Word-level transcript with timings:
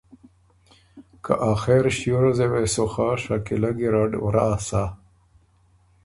که 1.23 1.33
آخر 1.53 1.83
ݭيې 1.97 2.11
ریوزه 2.21 2.45
وې 2.51 2.63
سو 2.73 2.85
خه 2.93 3.07
شکیله 3.23 3.71
ګیرډ 3.79 4.11
ورا 4.25 4.47
سَۀ 4.67 4.83